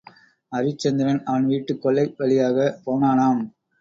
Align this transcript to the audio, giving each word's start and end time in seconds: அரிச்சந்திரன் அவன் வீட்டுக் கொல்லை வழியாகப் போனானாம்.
அரிச்சந்திரன் 0.51 1.23
அவன் 1.23 1.45
வீட்டுக் 1.45 1.81
கொல்லை 1.81 2.13
வழியாகப் 2.17 2.81
போனானாம். 2.85 3.43